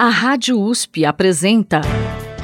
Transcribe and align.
A 0.00 0.08
Rádio 0.08 0.58
USP 0.58 1.04
apresenta 1.04 1.82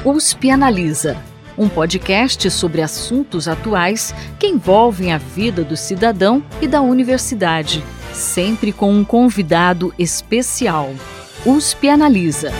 USP 0.05 0.51
Analisa, 0.51 1.17
um 1.57 1.67
podcast 1.67 2.51
sobre 2.51 2.83
assuntos 2.83 3.47
atuais 3.47 4.13
que 4.39 4.45
envolvem 4.45 5.11
a 5.11 5.17
vida 5.17 5.63
do 5.63 5.75
cidadão 5.75 6.45
e 6.61 6.67
da 6.67 6.81
universidade, 6.81 7.83
sempre 8.13 8.71
com 8.71 8.93
um 8.93 9.03
convidado 9.03 9.91
especial. 9.97 10.93
USP 11.47 11.89
Analisa. 11.89 12.51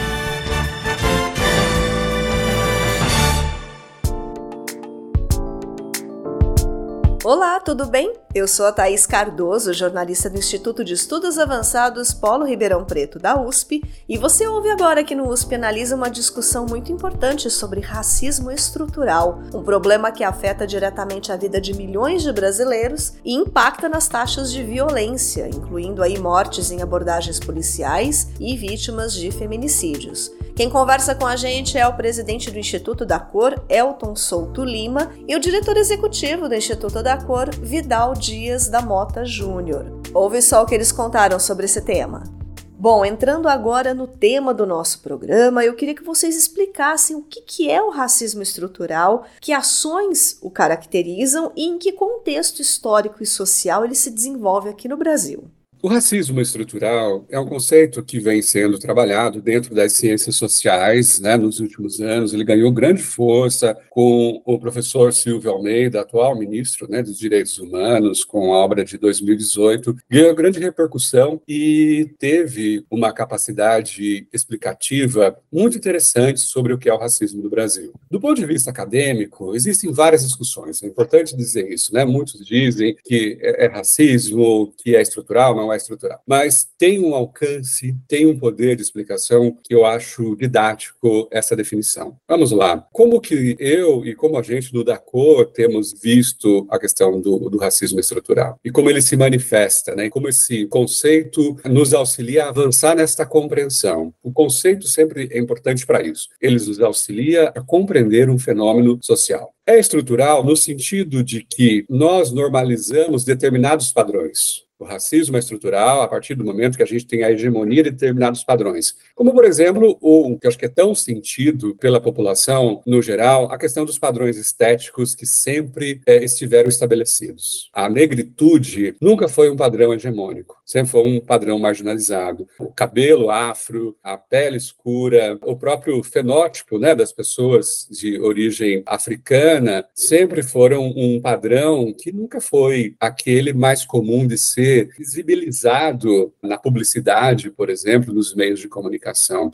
Olá, 7.29 7.59
tudo 7.59 7.85
bem? 7.85 8.13
Eu 8.33 8.47
sou 8.47 8.65
a 8.65 8.71
Thaís 8.71 9.05
Cardoso, 9.05 9.73
jornalista 9.73 10.29
do 10.29 10.37
Instituto 10.37 10.81
de 10.81 10.93
Estudos 10.93 11.37
Avançados 11.37 12.13
Polo 12.13 12.45
Ribeirão 12.45 12.85
Preto 12.85 13.19
da 13.19 13.37
USP, 13.37 13.83
e 14.07 14.17
você 14.17 14.47
ouve 14.47 14.69
agora 14.69 15.03
que 15.03 15.13
no 15.13 15.29
USP 15.29 15.55
analisa 15.55 15.97
uma 15.97 16.09
discussão 16.09 16.65
muito 16.65 16.89
importante 16.89 17.49
sobre 17.49 17.81
racismo 17.81 18.49
estrutural, 18.49 19.41
um 19.53 19.61
problema 19.61 20.09
que 20.09 20.23
afeta 20.23 20.65
diretamente 20.65 21.29
a 21.29 21.35
vida 21.35 21.59
de 21.59 21.73
milhões 21.73 22.23
de 22.23 22.31
brasileiros 22.31 23.15
e 23.25 23.33
impacta 23.33 23.89
nas 23.89 24.07
taxas 24.07 24.49
de 24.49 24.63
violência, 24.63 25.49
incluindo 25.49 26.01
aí 26.01 26.17
mortes 26.17 26.71
em 26.71 26.81
abordagens 26.81 27.41
policiais 27.41 28.29
e 28.39 28.55
vítimas 28.55 29.13
de 29.13 29.31
feminicídios. 29.31 30.31
Quem 30.57 30.71
conversa 30.71 31.13
com 31.13 31.27
a 31.27 31.35
gente 31.35 31.77
é 31.77 31.87
o 31.87 31.95
presidente 31.95 32.49
do 32.49 32.57
Instituto 32.57 33.05
da 33.05 33.19
Cor, 33.19 33.63
Elton 33.69 34.15
Souto 34.15 34.63
Lima, 34.63 35.13
e 35.27 35.35
o 35.35 35.39
diretor 35.39 35.77
executivo 35.77 36.49
do 36.49 36.55
Instituto 36.55 37.03
da 37.03 37.15
Cor, 37.15 37.51
Vidal 37.61 38.15
Dias 38.15 38.67
da 38.67 38.81
Mota 38.81 39.23
Júnior. 39.23 40.01
Ouve 40.15 40.41
só 40.41 40.63
o 40.63 40.65
que 40.65 40.73
eles 40.73 40.91
contaram 40.91 41.39
sobre 41.39 41.65
esse 41.65 41.79
tema. 41.81 42.23
Bom, 42.71 43.05
entrando 43.05 43.47
agora 43.47 43.93
no 43.93 44.07
tema 44.07 44.51
do 44.51 44.65
nosso 44.65 45.01
programa, 45.01 45.63
eu 45.63 45.75
queria 45.75 45.93
que 45.93 46.03
vocês 46.03 46.35
explicassem 46.35 47.15
o 47.15 47.21
que 47.21 47.69
é 47.69 47.79
o 47.79 47.91
racismo 47.91 48.41
estrutural, 48.41 49.25
que 49.39 49.53
ações 49.53 50.39
o 50.41 50.49
caracterizam 50.49 51.51
e 51.55 51.65
em 51.65 51.77
que 51.77 51.91
contexto 51.91 52.63
histórico 52.63 53.21
e 53.21 53.27
social 53.27 53.85
ele 53.85 53.93
se 53.93 54.09
desenvolve 54.09 54.69
aqui 54.69 54.87
no 54.87 54.97
Brasil. 54.97 55.51
O 55.79 55.87
racismo 55.87 56.41
estrutural 56.41 57.23
é 57.29 57.39
um 57.39 57.45
conceito 57.45 58.03
que 58.03 58.19
vem 58.19 58.41
sendo 58.41 58.79
trabalhado 58.79 59.39
dentro 59.39 59.75
das 59.75 59.93
ciências 59.93 60.35
sociais 60.35 61.19
né, 61.19 61.37
nos 61.37 61.59
últimos 61.59 62.01
anos. 62.01 62.33
Ele 62.33 62.43
ganhou 62.43 62.71
grande 62.71 63.03
força 63.03 63.77
com 63.91 64.41
o 64.43 64.57
professor 64.57 65.13
Silvio 65.13 65.51
Almeida, 65.51 66.01
atual 66.01 66.37
ministro 66.37 66.89
né, 66.89 67.03
dos 67.03 67.17
Direitos 67.17 67.59
Humanos, 67.59 68.25
com 68.25 68.53
a 68.53 68.57
obra 68.57 68.83
de 68.83 68.97
2018. 68.97 69.95
Ganhou 70.09 70.33
grande 70.33 70.59
repercussão 70.59 71.39
e 71.47 72.09
teve 72.17 72.83
uma 72.89 73.13
capacidade 73.13 74.27
explicativa 74.33 75.37
muito 75.53 75.77
interessante 75.77 76.39
sobre 76.39 76.73
o 76.73 76.79
que 76.79 76.89
é 76.89 76.93
o 76.93 76.97
racismo 76.97 77.43
no 77.43 77.51
Brasil. 77.51 77.93
Do 78.09 78.19
ponto 78.19 78.41
de 78.41 78.47
vista 78.47 78.71
acadêmico, 78.71 79.55
existem 79.55 79.91
várias 79.91 80.25
discussões. 80.25 80.81
É 80.81 80.87
importante 80.87 81.37
dizer 81.37 81.71
isso. 81.71 81.93
Né? 81.93 82.03
Muitos 82.03 82.43
dizem 82.43 82.95
que 83.05 83.37
é, 83.41 83.65
é 83.65 83.67
racismo, 83.67 84.73
que 84.75 84.95
é 84.95 85.01
estrutural, 85.01 85.55
não 85.55 85.66
é 85.71 85.77
estrutural. 85.77 86.21
Mas 86.25 86.67
tem 86.77 86.99
um 86.99 87.13
alcance, 87.13 87.95
tem 88.07 88.25
um 88.25 88.37
poder 88.37 88.75
de 88.75 88.81
explicação 88.81 89.55
que 89.63 89.73
eu 89.73 89.85
acho 89.85 90.35
didático 90.35 91.27
essa 91.31 91.55
definição. 91.55 92.17
Vamos 92.27 92.51
lá. 92.51 92.85
Como 92.91 93.19
que 93.19 93.55
eu 93.59 94.05
e 94.05 94.15
como 94.15 94.37
a 94.37 94.41
gente 94.41 94.71
do 94.71 94.83
DACOR 94.83 95.47
temos 95.47 95.93
visto 95.93 96.67
a 96.69 96.79
questão 96.79 97.19
do, 97.19 97.49
do 97.49 97.57
racismo 97.57 97.99
estrutural 97.99 98.59
e 98.63 98.71
como 98.71 98.89
ele 98.89 99.01
se 99.01 99.15
manifesta, 99.15 99.95
né? 99.95 100.09
Como 100.09 100.29
esse 100.29 100.65
conceito 100.67 101.57
nos 101.65 101.93
auxilia 101.93 102.45
a 102.45 102.49
avançar 102.49 102.95
nesta 102.95 103.25
compreensão. 103.25 104.13
O 104.23 104.31
conceito 104.31 104.87
sempre 104.87 105.27
é 105.31 105.39
importante 105.39 105.85
para 105.85 106.01
isso. 106.01 106.27
Ele 106.41 106.55
nos 106.55 106.79
auxilia 106.79 107.49
a 107.49 107.61
compreender 107.61 108.29
um 108.29 108.37
fenômeno 108.37 108.99
social. 109.01 109.53
É 109.65 109.77
estrutural 109.77 110.43
no 110.43 110.55
sentido 110.55 111.23
de 111.23 111.43
que 111.43 111.85
nós 111.89 112.31
normalizamos 112.31 113.23
determinados 113.23 113.91
padrões. 113.91 114.66
O 114.79 114.85
racismo 114.85 115.35
é 115.35 115.39
estrutural 115.39 116.03
a 116.03 116.07
partir 116.07 116.35
do 116.35 116.45
momento 116.45 116.77
que 116.77 116.83
a 116.83 116.87
gente 116.87 117.07
tem 117.07 117.23
a 117.23 117.31
hegemonia 117.31 117.81
de 117.81 117.89
determinados 117.89 118.43
padrões. 118.43 118.95
Como, 119.15 119.33
por 119.33 119.43
exemplo, 119.43 119.97
o 119.99 120.37
que 120.37 120.47
acho 120.47 120.57
que 120.57 120.65
é 120.65 120.69
tão 120.69 120.93
sentido 120.93 121.75
pela 121.75 121.99
população 121.99 122.83
no 122.85 123.01
geral, 123.01 123.51
a 123.51 123.57
questão 123.57 123.85
dos 123.85 123.97
padrões 123.97 124.37
estéticos 124.37 125.15
que 125.15 125.25
sempre 125.25 125.99
é, 126.05 126.23
estiveram 126.23 126.69
estabelecidos. 126.69 127.71
A 127.73 127.89
negritude 127.89 128.95
nunca 129.01 129.27
foi 129.27 129.49
um 129.49 129.55
padrão 129.55 129.95
hegemônico, 129.95 130.61
sempre 130.63 130.91
foi 130.91 131.07
um 131.07 131.19
padrão 131.19 131.57
marginalizado. 131.57 132.47
O 132.59 132.71
cabelo 132.71 133.31
afro, 133.31 133.97
a 134.03 134.15
pele 134.15 134.57
escura, 134.57 135.39
o 135.43 135.55
próprio 135.55 136.03
fenótipo 136.03 136.77
né, 136.77 136.93
das 136.93 137.11
pessoas 137.11 137.87
de 137.89 138.19
origem 138.19 138.83
africana 138.85 139.87
sempre 139.95 140.43
foram 140.43 140.85
um 140.95 141.19
padrão 141.19 141.91
que 141.91 142.11
nunca 142.11 142.39
foi 142.39 142.95
aquele 142.99 143.53
mais 143.53 143.83
comum 143.83 144.27
de 144.27 144.37
ser 144.37 144.66
ser 144.67 144.89
visibilizado 144.97 146.33
na 146.43 146.57
publicidade, 146.57 147.49
por 147.49 147.69
exemplo, 147.69 148.13
nos 148.13 148.35
meios 148.35 148.59
de 148.59 148.67
comunicação. 148.67 149.53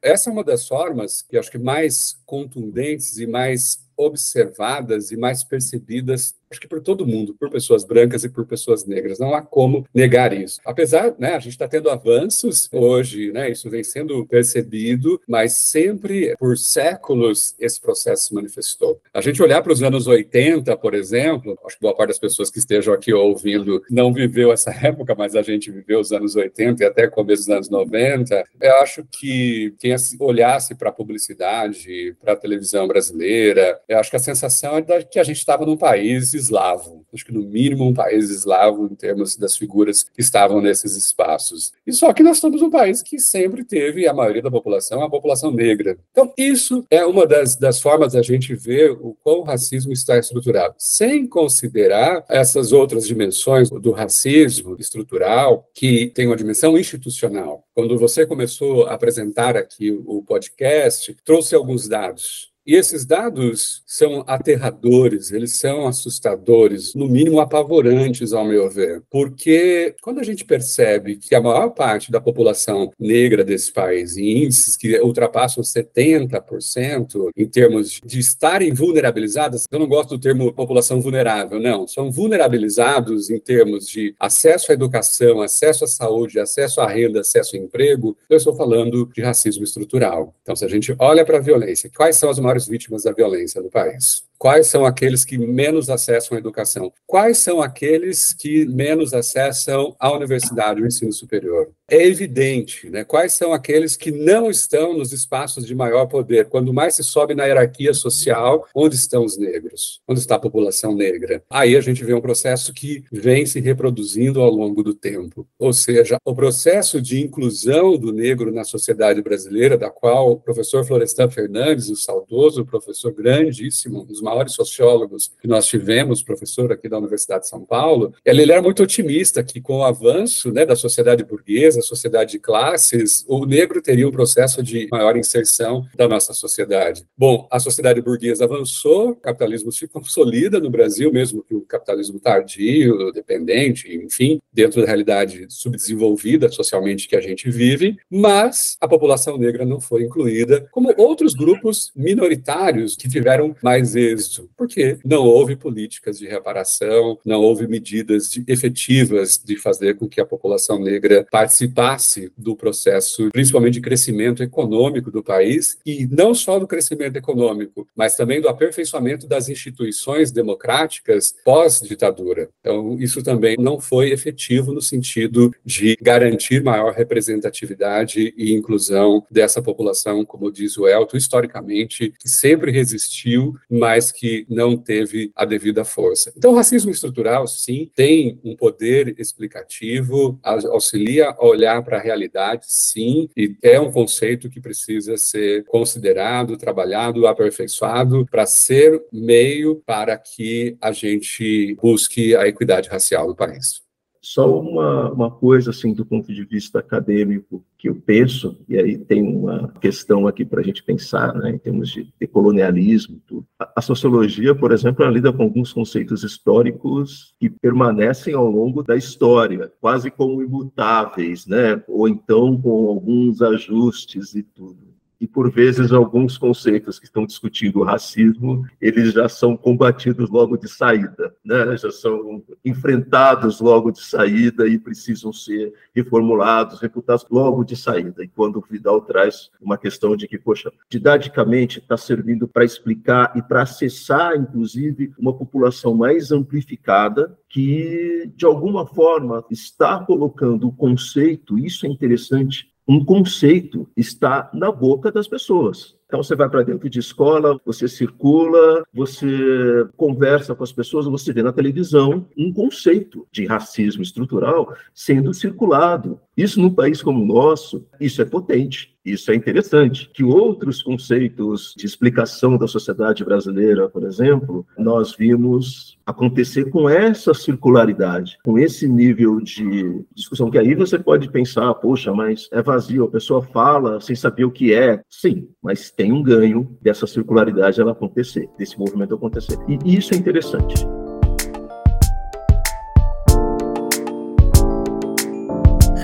Essa 0.00 0.30
é 0.30 0.32
uma 0.32 0.44
das 0.44 0.66
formas 0.66 1.20
que 1.20 1.36
acho 1.36 1.50
que 1.50 1.58
mais 1.58 2.18
contundentes 2.24 3.18
e 3.18 3.26
mais 3.26 3.84
observadas 3.96 5.10
e 5.10 5.16
mais 5.16 5.44
percebidas 5.44 6.34
acho 6.54 6.60
que 6.60 6.68
por 6.68 6.80
todo 6.80 7.06
mundo, 7.06 7.34
por 7.34 7.50
pessoas 7.50 7.84
brancas 7.84 8.24
e 8.24 8.28
por 8.28 8.46
pessoas 8.46 8.86
negras. 8.86 9.18
Não 9.18 9.34
há 9.34 9.42
como 9.42 9.86
negar 9.92 10.32
isso. 10.32 10.60
Apesar, 10.64 11.14
né, 11.18 11.34
a 11.34 11.38
gente 11.38 11.52
está 11.52 11.66
tendo 11.66 11.90
avanços 11.90 12.68
hoje, 12.72 13.32
né, 13.32 13.50
isso 13.50 13.68
vem 13.68 13.82
sendo 13.82 14.24
percebido, 14.26 15.20
mas 15.28 15.52
sempre 15.52 16.34
por 16.38 16.56
séculos 16.56 17.54
esse 17.58 17.80
processo 17.80 18.28
se 18.28 18.34
manifestou. 18.34 19.00
A 19.12 19.20
gente 19.20 19.42
olhar 19.42 19.62
para 19.62 19.72
os 19.72 19.82
anos 19.82 20.06
80, 20.06 20.76
por 20.76 20.94
exemplo, 20.94 21.58
acho 21.66 21.76
que 21.76 21.82
boa 21.82 21.94
parte 21.94 22.08
das 22.08 22.18
pessoas 22.18 22.50
que 22.50 22.58
estejam 22.58 22.94
aqui 22.94 23.12
ouvindo 23.12 23.82
não 23.90 24.12
viveu 24.12 24.52
essa 24.52 24.70
época, 24.86 25.14
mas 25.16 25.34
a 25.34 25.42
gente 25.42 25.70
viveu 25.70 25.98
os 26.00 26.12
anos 26.12 26.36
80 26.36 26.82
e 26.82 26.86
até 26.86 27.08
começo 27.08 27.42
dos 27.42 27.50
anos 27.50 27.68
90. 27.68 28.44
Eu 28.60 28.76
acho 28.76 29.04
que 29.10 29.74
quem 29.78 29.94
olhasse 30.20 30.74
para 30.74 30.90
a 30.90 30.92
publicidade, 30.92 32.16
para 32.20 32.34
a 32.34 32.36
televisão 32.36 32.86
brasileira, 32.86 33.80
eu 33.88 33.98
acho 33.98 34.10
que 34.10 34.16
a 34.16 34.20
sensação 34.20 34.76
é 34.76 35.02
que 35.02 35.18
a 35.18 35.24
gente 35.24 35.38
estava 35.38 35.66
num 35.66 35.76
país 35.76 36.34
eslavo, 36.44 37.04
acho 37.12 37.24
que 37.24 37.32
no 37.32 37.42
mínimo 37.42 37.84
um 37.84 37.94
país 37.94 38.30
eslavo 38.30 38.86
em 38.90 38.94
termos 38.94 39.36
das 39.36 39.56
figuras 39.56 40.02
que 40.02 40.20
estavam 40.20 40.60
nesses 40.60 40.96
espaços. 40.96 41.72
E 41.86 41.92
só 41.92 42.12
que 42.12 42.22
nós 42.22 42.38
somos 42.38 42.60
um 42.62 42.70
país 42.70 43.02
que 43.02 43.18
sempre 43.18 43.64
teve, 43.64 44.06
a 44.06 44.12
maioria 44.12 44.42
da 44.42 44.50
população, 44.50 45.02
a 45.02 45.10
população 45.10 45.50
negra. 45.50 45.96
Então, 46.10 46.32
isso 46.36 46.84
é 46.90 47.04
uma 47.04 47.26
das, 47.26 47.56
das 47.56 47.80
formas 47.80 48.12
da 48.12 48.22
gente 48.22 48.54
ver 48.54 48.92
o 48.92 49.16
quão 49.22 49.40
o 49.40 49.44
racismo 49.44 49.92
está 49.92 50.18
estruturado, 50.18 50.74
sem 50.78 51.26
considerar 51.26 52.24
essas 52.28 52.72
outras 52.72 53.06
dimensões 53.06 53.70
do 53.70 53.90
racismo 53.92 54.76
estrutural, 54.78 55.68
que 55.74 56.10
tem 56.14 56.26
uma 56.26 56.36
dimensão 56.36 56.76
institucional. 56.78 57.64
Quando 57.74 57.98
você 57.98 58.26
começou 58.26 58.86
a 58.86 58.94
apresentar 58.94 59.56
aqui 59.56 59.90
o 59.90 60.22
podcast, 60.22 61.16
trouxe 61.24 61.54
alguns 61.54 61.88
dados 61.88 62.53
e 62.66 62.74
esses 62.74 63.04
dados 63.04 63.82
são 63.86 64.24
aterradores, 64.26 65.30
eles 65.30 65.58
são 65.58 65.86
assustadores, 65.86 66.94
no 66.94 67.06
mínimo 67.08 67.40
apavorantes, 67.40 68.32
ao 68.32 68.44
meu 68.44 68.70
ver, 68.70 69.02
porque 69.10 69.94
quando 70.02 70.20
a 70.20 70.22
gente 70.22 70.44
percebe 70.44 71.16
que 71.16 71.34
a 71.34 71.40
maior 71.40 71.70
parte 71.70 72.10
da 72.10 72.20
população 72.20 72.90
negra 72.98 73.44
desse 73.44 73.72
país, 73.72 74.16
em 74.16 74.44
índices 74.44 74.76
que 74.76 74.98
ultrapassam 75.00 75.62
70% 75.62 77.30
em 77.36 77.46
termos 77.46 78.00
de 78.04 78.18
estarem 78.18 78.72
vulnerabilizadas, 78.72 79.64
eu 79.70 79.78
não 79.78 79.86
gosto 79.86 80.10
do 80.10 80.20
termo 80.20 80.52
população 80.52 81.00
vulnerável, 81.00 81.60
não, 81.60 81.86
são 81.86 82.10
vulnerabilizados 82.10 83.30
em 83.30 83.38
termos 83.38 83.86
de 83.86 84.14
acesso 84.18 84.70
à 84.70 84.74
educação, 84.74 85.42
acesso 85.42 85.84
à 85.84 85.88
saúde, 85.88 86.40
acesso 86.40 86.80
à 86.80 86.88
renda, 86.88 87.20
acesso 87.20 87.56
ao 87.56 87.62
emprego, 87.62 88.16
eu 88.28 88.36
estou 88.36 88.54
falando 88.54 89.10
de 89.14 89.22
racismo 89.22 89.64
estrutural. 89.64 90.34
Então, 90.42 90.56
se 90.56 90.64
a 90.64 90.68
gente 90.68 90.94
olha 90.98 91.24
para 91.24 91.38
a 91.38 91.40
violência, 91.40 91.90
quais 91.94 92.16
são 92.16 92.30
as 92.30 92.38
maiores 92.38 92.53
maiores 92.54 92.68
vítimas 92.68 93.02
da 93.02 93.12
violência 93.12 93.60
no 93.60 93.70
país. 93.70 94.24
Quais 94.44 94.66
são 94.66 94.84
aqueles 94.84 95.24
que 95.24 95.38
menos 95.38 95.88
acessam 95.88 96.36
a 96.36 96.38
educação? 96.38 96.92
Quais 97.06 97.38
são 97.38 97.62
aqueles 97.62 98.34
que 98.34 98.66
menos 98.66 99.14
acessam 99.14 99.96
a 99.98 100.12
universidade, 100.12 100.82
o 100.82 100.86
ensino 100.86 101.14
superior? 101.14 101.72
É 101.88 102.06
evidente, 102.06 102.88
né? 102.90 103.04
Quais 103.04 103.34
são 103.34 103.52
aqueles 103.52 103.96
que 103.96 104.10
não 104.10 104.50
estão 104.50 104.96
nos 104.96 105.12
espaços 105.12 105.66
de 105.66 105.74
maior 105.74 106.06
poder? 106.06 106.48
Quando 106.48 106.74
mais 106.74 106.94
se 106.94 107.04
sobe 107.04 107.34
na 107.34 107.44
hierarquia 107.44 107.94
social, 107.94 108.66
onde 108.74 108.96
estão 108.96 109.24
os 109.24 109.38
negros? 109.38 110.00
Onde 110.08 110.20
está 110.20 110.36
a 110.36 110.40
população 110.40 110.94
negra? 110.94 111.42
Aí 111.48 111.74
a 111.76 111.80
gente 111.80 112.04
vê 112.04 112.12
um 112.12 112.22
processo 112.22 112.72
que 112.72 113.04
vem 113.12 113.46
se 113.46 113.60
reproduzindo 113.60 114.40
ao 114.42 114.50
longo 114.50 114.82
do 114.82 114.94
tempo. 114.94 115.46
Ou 115.58 115.72
seja, 115.72 116.16
o 116.24 116.34
processo 116.34 117.00
de 117.00 117.22
inclusão 117.22 117.98
do 117.98 118.12
negro 118.12 118.52
na 118.52 118.64
sociedade 118.64 119.22
brasileira, 119.22 119.76
da 119.76 119.90
qual 119.90 120.32
o 120.32 120.40
professor 120.40 120.86
Florestan 120.86 121.30
Fernandes, 121.30 121.88
o 121.88 121.96
saudoso 121.96 122.64
professor 122.64 123.12
grandíssimo, 123.12 124.02
um 124.02 124.06
dos 124.06 124.22
maiores 124.34 124.52
sociólogos 124.52 125.32
que 125.40 125.48
nós 125.48 125.66
tivemos, 125.66 126.22
professor 126.22 126.72
aqui 126.72 126.88
da 126.88 126.98
Universidade 126.98 127.44
de 127.44 127.48
São 127.48 127.64
Paulo, 127.64 128.12
ele, 128.24 128.42
ele 128.42 128.52
era 128.52 128.60
muito 128.62 128.82
otimista 128.82 129.42
que 129.42 129.60
com 129.60 129.78
o 129.78 129.84
avanço 129.84 130.52
né, 130.52 130.66
da 130.66 130.76
sociedade 130.76 131.24
burguesa, 131.24 131.80
sociedade 131.80 132.32
de 132.32 132.38
classes, 132.38 133.24
o 133.28 133.46
negro 133.46 133.80
teria 133.80 134.08
um 134.08 134.10
processo 134.10 134.62
de 134.62 134.88
maior 134.90 135.16
inserção 135.16 135.86
da 135.96 136.08
nossa 136.08 136.32
sociedade. 136.32 137.06
Bom, 137.16 137.46
a 137.50 137.60
sociedade 137.60 138.00
burguesa 138.00 138.44
avançou, 138.44 139.10
o 139.10 139.16
capitalismo 139.16 139.70
se 139.70 139.86
consolida 139.86 140.58
no 140.58 140.70
Brasil, 140.70 141.12
mesmo 141.12 141.42
que 141.42 141.54
o 141.54 141.62
capitalismo 141.62 142.18
tardio, 142.18 143.12
dependente, 143.12 143.94
enfim, 143.94 144.40
dentro 144.52 144.80
da 144.80 144.86
realidade 144.86 145.46
subdesenvolvida 145.48 146.50
socialmente 146.50 147.08
que 147.08 147.16
a 147.16 147.20
gente 147.20 147.50
vive, 147.50 147.96
mas 148.10 148.76
a 148.80 148.88
população 148.88 149.38
negra 149.38 149.64
não 149.64 149.80
foi 149.80 150.04
incluída, 150.04 150.66
como 150.70 150.92
outros 150.96 151.34
grupos 151.34 151.92
minoritários 151.94 152.96
que 152.96 153.08
tiveram 153.08 153.54
mais 153.62 153.94
êxito, 154.14 154.48
porque 154.56 154.98
não 155.04 155.24
houve 155.24 155.56
políticas 155.56 156.18
de 156.18 156.26
reparação, 156.26 157.18
não 157.24 157.40
houve 157.40 157.66
medidas 157.66 158.30
de, 158.30 158.44
efetivas 158.46 159.40
de 159.42 159.56
fazer 159.56 159.96
com 159.96 160.08
que 160.08 160.20
a 160.20 160.26
população 160.26 160.78
negra 160.78 161.26
participasse 161.30 162.32
do 162.36 162.56
processo, 162.56 163.28
principalmente 163.30 163.74
de 163.74 163.80
crescimento 163.80 164.42
econômico 164.42 165.10
do 165.10 165.22
país, 165.22 165.78
e 165.84 166.06
não 166.06 166.34
só 166.34 166.58
do 166.58 166.66
crescimento 166.66 167.16
econômico, 167.16 167.86
mas 167.94 168.16
também 168.16 168.40
do 168.40 168.48
aperfeiçoamento 168.48 169.26
das 169.26 169.48
instituições 169.48 170.30
democráticas 170.30 171.34
pós-ditadura. 171.44 172.48
Então, 172.60 172.96
isso 172.98 173.22
também 173.22 173.56
não 173.58 173.80
foi 173.80 174.10
efetivo 174.10 174.72
no 174.72 174.80
sentido 174.80 175.54
de 175.64 175.96
garantir 176.00 176.62
maior 176.62 176.92
representatividade 176.92 178.32
e 178.36 178.52
inclusão 178.52 179.24
dessa 179.30 179.62
população, 179.62 180.24
como 180.24 180.50
diz 180.50 180.76
o 180.76 180.86
Elton, 180.86 181.16
historicamente, 181.16 182.12
que 182.18 182.28
sempre 182.28 182.70
resistiu, 182.70 183.54
mas 183.70 184.03
que 184.10 184.46
não 184.48 184.76
teve 184.76 185.30
a 185.34 185.44
devida 185.44 185.84
força. 185.84 186.32
Então, 186.36 186.52
o 186.52 186.54
racismo 186.54 186.90
estrutural, 186.90 187.46
sim, 187.46 187.90
tem 187.94 188.40
um 188.44 188.56
poder 188.56 189.14
explicativo, 189.18 190.38
auxilia 190.42 191.30
a 191.30 191.44
olhar 191.44 191.82
para 191.82 191.98
a 191.98 192.02
realidade, 192.02 192.64
sim, 192.66 193.28
e 193.36 193.56
é 193.62 193.78
um 193.80 193.90
conceito 193.90 194.48
que 194.48 194.60
precisa 194.60 195.16
ser 195.16 195.64
considerado, 195.64 196.56
trabalhado, 196.56 197.26
aperfeiçoado 197.26 198.26
para 198.30 198.46
ser 198.46 199.02
meio 199.12 199.82
para 199.86 200.16
que 200.16 200.76
a 200.80 200.92
gente 200.92 201.76
busque 201.80 202.34
a 202.36 202.46
equidade 202.46 202.88
racial 202.88 203.26
no 203.26 203.36
país. 203.36 203.84
Só 204.24 204.58
uma, 204.58 205.12
uma 205.12 205.30
coisa, 205.30 205.68
assim, 205.68 205.92
do 205.92 206.06
ponto 206.06 206.32
de 206.32 206.44
vista 206.46 206.78
acadêmico, 206.78 207.62
que 207.76 207.90
eu 207.90 207.94
penso, 207.94 208.56
e 208.66 208.78
aí 208.78 208.96
tem 208.96 209.22
uma 209.22 209.68
questão 209.78 210.26
aqui 210.26 210.46
para 210.46 210.62
a 210.62 210.64
gente 210.64 210.82
pensar, 210.82 211.34
né, 211.34 211.50
em 211.50 211.58
termos 211.58 211.90
de 211.90 212.10
decolonialismo, 212.18 213.20
tudo. 213.26 213.46
A, 213.58 213.74
a 213.76 213.82
sociologia, 213.82 214.54
por 214.54 214.72
exemplo, 214.72 215.06
lida 215.10 215.30
com 215.30 215.42
alguns 215.42 215.74
conceitos 215.74 216.24
históricos 216.24 217.34
que 217.38 217.50
permanecem 217.50 218.32
ao 218.32 218.50
longo 218.50 218.82
da 218.82 218.96
história, 218.96 219.70
quase 219.78 220.10
como 220.10 220.42
imutáveis, 220.42 221.46
né, 221.46 221.82
ou 221.86 222.08
então 222.08 222.58
com 222.58 222.88
alguns 222.88 223.42
ajustes 223.42 224.34
e 224.34 224.42
tudo 224.42 224.93
e 225.20 225.26
por 225.26 225.50
vezes 225.50 225.92
alguns 225.92 226.36
conceitos 226.36 226.98
que 226.98 227.06
estão 227.06 227.24
discutindo 227.24 227.80
o 227.80 227.84
racismo, 227.84 228.66
eles 228.80 229.12
já 229.12 229.28
são 229.28 229.56
combatidos 229.56 230.30
logo 230.30 230.56
de 230.56 230.68
saída, 230.68 231.34
né? 231.44 231.76
já 231.76 231.90
são 231.90 232.42
enfrentados 232.64 233.60
logo 233.60 233.90
de 233.90 234.02
saída 234.02 234.66
e 234.66 234.78
precisam 234.78 235.32
ser 235.32 235.72
reformulados, 235.94 236.80
reputados 236.80 237.26
logo 237.30 237.64
de 237.64 237.76
saída. 237.76 238.22
E 238.22 238.28
quando 238.28 238.56
o 238.56 238.64
Vidal 238.68 239.00
traz 239.00 239.50
uma 239.60 239.78
questão 239.78 240.16
de 240.16 240.26
que, 240.26 240.38
poxa, 240.38 240.72
didaticamente 240.88 241.78
está 241.78 241.96
servindo 241.96 242.46
para 242.46 242.64
explicar 242.64 243.32
e 243.36 243.42
para 243.42 243.62
acessar, 243.62 244.36
inclusive, 244.36 245.12
uma 245.18 245.32
população 245.32 245.94
mais 245.94 246.32
amplificada 246.32 247.36
que, 247.48 248.30
de 248.34 248.44
alguma 248.44 248.86
forma, 248.86 249.44
está 249.50 249.98
colocando 250.00 250.68
o 250.68 250.72
conceito, 250.72 251.58
isso 251.58 251.86
é 251.86 251.88
interessante, 251.88 252.73
um 252.86 253.04
conceito 253.04 253.88
está 253.96 254.50
na 254.52 254.70
boca 254.70 255.10
das 255.10 255.26
pessoas. 255.26 255.96
Então 256.06 256.22
você 256.22 256.36
vai 256.36 256.48
para 256.48 256.62
dentro 256.62 256.88
de 256.88 257.00
escola, 257.00 257.58
você 257.64 257.88
circula, 257.88 258.84
você 258.92 259.88
conversa 259.96 260.54
com 260.54 260.62
as 260.62 260.70
pessoas, 260.70 261.06
você 261.06 261.32
vê 261.32 261.42
na 261.42 261.52
televisão 261.52 262.28
um 262.36 262.52
conceito 262.52 263.26
de 263.32 263.46
racismo 263.46 264.02
estrutural 264.02 264.72
sendo 264.94 265.34
circulado. 265.34 266.20
Isso 266.36 266.60
num 266.60 266.72
país 266.72 267.02
como 267.02 267.22
o 267.22 267.26
nosso, 267.26 267.84
isso 267.98 268.22
é 268.22 268.24
potente. 268.24 268.93
Isso 269.04 269.30
é 269.30 269.34
interessante. 269.34 270.10
Que 270.12 270.24
outros 270.24 270.82
conceitos 270.82 271.74
de 271.76 271.84
explicação 271.84 272.56
da 272.56 272.66
sociedade 272.66 273.24
brasileira, 273.24 273.88
por 273.88 274.04
exemplo, 274.04 274.66
nós 274.78 275.14
vimos 275.14 275.98
acontecer 276.06 276.70
com 276.70 276.88
essa 276.88 277.34
circularidade, 277.34 278.38
com 278.44 278.58
esse 278.58 278.88
nível 278.88 279.40
de 279.40 280.04
discussão, 280.14 280.50
que 280.50 280.58
aí 280.58 280.74
você 280.74 280.98
pode 280.98 281.30
pensar, 281.30 281.72
poxa, 281.74 282.12
mas 282.12 282.48
é 282.52 282.62
vazio, 282.62 283.04
a 283.04 283.10
pessoa 283.10 283.42
fala 283.42 284.00
sem 284.00 284.16
saber 284.16 284.44
o 284.44 284.50
que 284.50 284.74
é. 284.74 285.02
Sim, 285.08 285.48
mas 285.62 285.90
tem 285.90 286.12
um 286.12 286.22
ganho 286.22 286.76
dessa 286.80 287.06
circularidade 287.06 287.80
ela 287.80 287.92
acontecer, 287.92 288.48
desse 288.58 288.78
movimento 288.78 289.14
acontecer. 289.14 289.58
E 289.68 289.96
isso 289.96 290.14
é 290.14 290.16
interessante. 290.16 290.86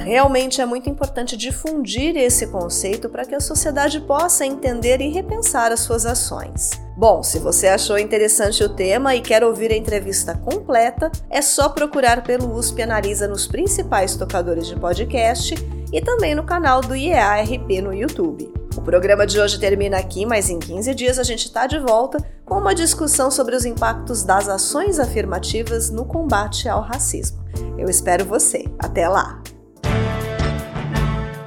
Realmente 0.00 0.60
é 0.60 0.66
muito 0.66 0.88
importante 0.88 1.36
difundir 1.36 2.16
esse 2.16 2.46
conceito 2.46 3.08
para 3.08 3.24
que 3.24 3.34
a 3.34 3.40
sociedade 3.40 4.00
possa 4.00 4.46
entender 4.46 5.00
e 5.00 5.10
repensar 5.10 5.70
as 5.72 5.80
suas 5.80 6.06
ações. 6.06 6.70
Bom, 6.96 7.22
se 7.22 7.38
você 7.38 7.68
achou 7.68 7.98
interessante 7.98 8.62
o 8.62 8.68
tema 8.68 9.14
e 9.14 9.20
quer 9.20 9.44
ouvir 9.44 9.70
a 9.72 9.76
entrevista 9.76 10.34
completa, 10.34 11.10
é 11.30 11.40
só 11.40 11.68
procurar 11.68 12.22
pelo 12.22 12.54
USP 12.54 12.82
Analisa 12.82 13.28
nos 13.28 13.46
principais 13.46 14.16
tocadores 14.16 14.66
de 14.66 14.76
podcast 14.76 15.54
e 15.92 16.00
também 16.00 16.34
no 16.34 16.44
canal 16.44 16.80
do 16.80 16.94
IEARP 16.94 17.80
no 17.82 17.94
YouTube. 17.94 18.52
O 18.76 18.82
programa 18.82 19.26
de 19.26 19.40
hoje 19.40 19.58
termina 19.58 19.98
aqui, 19.98 20.24
mas 20.24 20.48
em 20.48 20.58
15 20.58 20.94
dias 20.94 21.18
a 21.18 21.22
gente 21.22 21.46
está 21.46 21.66
de 21.66 21.78
volta 21.78 22.18
com 22.44 22.56
uma 22.56 22.74
discussão 22.74 23.30
sobre 23.30 23.56
os 23.56 23.64
impactos 23.64 24.22
das 24.22 24.48
ações 24.48 24.98
afirmativas 24.98 25.90
no 25.90 26.04
combate 26.04 26.68
ao 26.68 26.80
racismo. 26.80 27.38
Eu 27.76 27.88
espero 27.88 28.24
você. 28.24 28.64
Até 28.78 29.08
lá! 29.08 29.42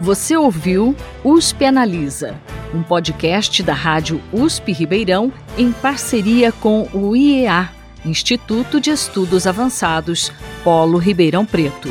Você 0.04 0.36
ouviu 0.36 0.94
USP 1.24 1.64
Analisa, 1.64 2.36
um 2.76 2.84
podcast 2.84 3.64
da 3.64 3.74
Rádio 3.74 4.22
USP 4.34 4.74
Ribeirão 4.74 5.32
em 5.58 5.72
parceria 5.72 6.52
com 6.52 6.90
o 6.94 7.16
IEA, 7.16 7.70
Instituto 8.04 8.82
de 8.82 8.90
Estudos 8.90 9.48
Avançados, 9.48 10.30
Polo 10.62 10.98
Ribeirão 10.98 11.46
Preto. 11.46 11.88